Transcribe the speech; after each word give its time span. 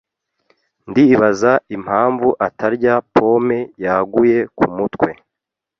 Ndibaza 0.89 1.51
impamvu 1.75 2.27
atarya 2.47 2.93
pome 3.13 3.59
yaguye 3.83 4.37
kumutwe. 4.57 5.09